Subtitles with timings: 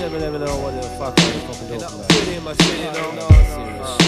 [0.00, 2.08] never, never know what the fuck I'm fucking talking about.
[2.08, 3.14] Put in my shit, you know?
[3.14, 3.56] No, no, serious shit.
[3.56, 4.05] I'm talking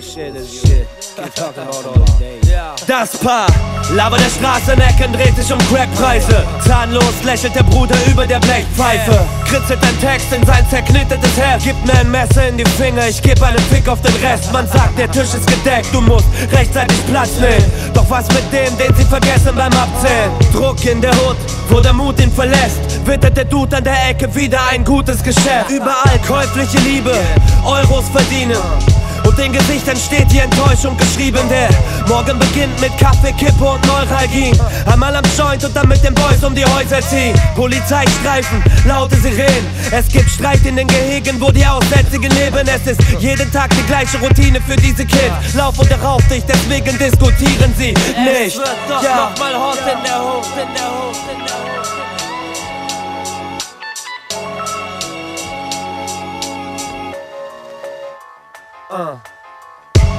[0.00, 0.86] about serious shit.
[1.16, 1.24] That shit.
[1.24, 2.40] Keep talking about all day.
[2.46, 2.74] Yeah.
[2.86, 3.46] Das Paar,
[3.92, 6.44] Lava der Straßenecken dreht sich um Crackpreise.
[6.66, 9.26] Zahnlos lächelt der Bruder über der Blechpfeife.
[9.46, 11.64] Kritzelt ein Text in sein zerknittertes Herz.
[11.64, 14.52] Gibt mir ein Messer in die Finger, ich geb einen Fick auf den Rest.
[14.52, 17.64] Man sagt, der Tisch ist gedeckt, du musst rechtzeitig Platz nehmen.
[17.94, 20.30] Doch was mit dem, den sie vergessen beim Abzählen?
[20.52, 21.36] Druck in der Hut,
[21.68, 22.80] wo der Mut ihn verlässt.
[23.04, 25.70] Wittert der Dude an der Ecke wieder ein gutes Geschäft.
[25.70, 27.14] Überall käufliche Liebe,
[27.64, 28.56] Euros verdienen.
[29.30, 31.68] Und den Gesichtern steht die Enttäuschung geschrieben, der
[32.08, 34.58] morgen beginnt mit Kaffee, Kippe und Neuralgien.
[34.90, 37.32] Einmal am Joint und dann mit den Boys um die Häuser ziehen.
[37.54, 39.68] Polizeistreifen, laute Sirenen.
[39.92, 42.66] Es gibt Streit in den Gehegen, wo die Aussätzigen leben.
[42.66, 45.54] Es ist jeden Tag die gleiche Routine für diese Kids.
[45.54, 48.56] Lauf und darauf dich, deswegen diskutieren sie nicht.
[48.56, 49.30] Es wird doch Ja.
[49.30, 51.79] noch mal hot in der Hoch, in der Hoch, in der
[58.90, 59.20] Hoch.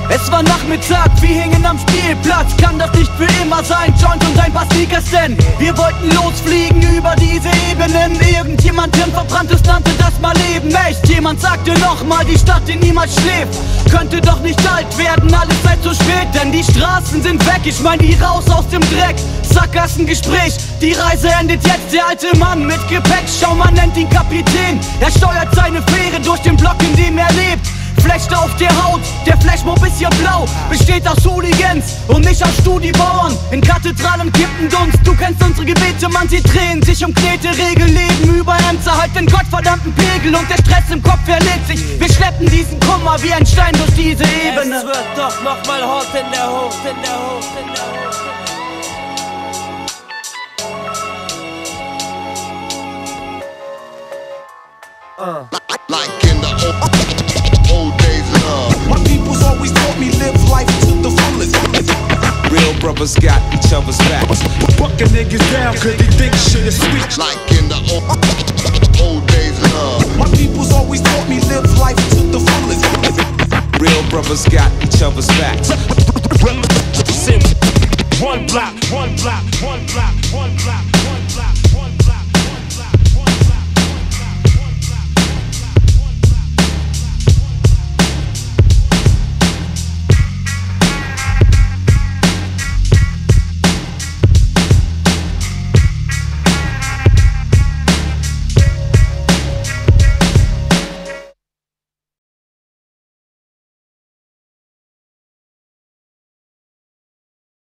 [0.10, 2.56] Es war Nachmittag, wir hingen am Spielplatz.
[2.58, 5.38] Kann das nicht für immer sein, Joint und ein paar Sneakers denn?
[5.58, 8.20] Wir wollten losfliegen über diese Ebenen.
[8.20, 10.74] Irgendjemand Hirnverbranntes nannte das mal Leben.
[10.88, 13.58] Echt, jemand sagte nochmal, die Stadt, die niemals schläft.
[13.90, 17.62] Könnte doch nicht alt werden, alles sei zu spät, denn die Straßen sind weg.
[17.64, 19.16] Ich mein, die raus aus dem Dreck.
[19.44, 21.94] Sackgassengespräch, die Reise endet jetzt.
[21.94, 24.80] Der alte Mann mit Gepäck, schau, man nennt ihn Kapitän.
[25.00, 25.51] Er steuert
[28.62, 30.46] Der Haut, der Flashmob ist hier blau?
[30.70, 33.36] Besteht aus Hooligans und nicht aus Studibauern.
[33.50, 37.92] In Kathedralen kippen Dunst, du kennst unsere Gebete Man sieht Tränen, sich um Knete, Regeln
[37.92, 40.36] Leben über Ämter, halt den gottverdammten Pegel.
[40.36, 42.00] Und der Stress im Kopf erlebt sich.
[42.00, 44.76] Wir schleppen diesen Kummer wie ein Stein durch diese Ebene.
[44.76, 47.92] Es wird doch noch mal hot in der Hoch, in der Hoch, in der Hoch.
[55.90, 57.31] like in the
[63.02, 64.44] Real brothers got each other's backs.
[64.78, 67.18] Bucking niggas down cause they think shit is sweet.
[67.18, 68.06] Like in the old,
[69.02, 70.18] old days of love.
[70.20, 72.86] My people's always taught me live life to the fullest.
[73.82, 75.72] Real brothers got each other's backs.
[78.22, 80.51] One block, one block, one block, one block.